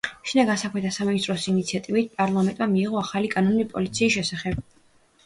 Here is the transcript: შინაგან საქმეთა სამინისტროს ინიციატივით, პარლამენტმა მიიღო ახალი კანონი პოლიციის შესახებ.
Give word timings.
შინაგან 0.29 0.59
საქმეთა 0.59 0.91
სამინისტროს 0.95 1.43
ინიციატივით, 1.51 2.09
პარლამენტმა 2.21 2.69
მიიღო 2.71 3.01
ახალი 3.03 3.29
კანონი 3.35 3.67
პოლიციის 3.75 4.17
შესახებ. 4.17 4.65